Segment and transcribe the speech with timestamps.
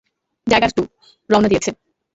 [0.47, 0.83] Dagger two,
[1.29, 1.69] রওনা দিয়েছে।